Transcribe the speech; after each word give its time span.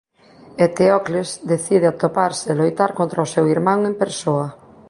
Eteocles 0.67 1.29
decide 1.51 1.85
atoparse 1.89 2.45
e 2.49 2.57
loitar 2.61 2.91
contra 2.99 3.25
o 3.25 3.31
seu 3.33 3.45
irmán 3.55 3.79
en 3.89 3.93
persoa. 4.01 4.47